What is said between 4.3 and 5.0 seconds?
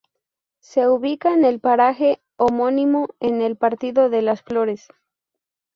Flores.